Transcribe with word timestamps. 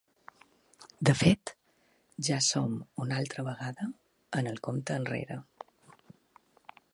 De 1.09 1.13
fet, 1.19 1.51
ja 2.29 2.39
som 2.45 2.73
una 3.05 3.19
altra 3.25 3.45
vegada 3.49 3.87
en 4.43 4.51
el 4.53 4.59
compte 4.69 4.99
enrere. 5.03 5.39